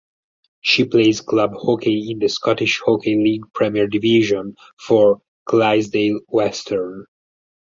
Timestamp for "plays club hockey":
0.85-2.09